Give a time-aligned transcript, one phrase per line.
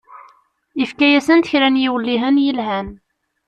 [0.79, 2.87] Yefka-asent kra n yiwellihen yelhan.